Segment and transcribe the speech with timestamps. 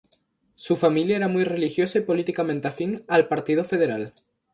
[0.55, 4.15] Su familia era muy religiosa, y políticamente afín al Partido Federal.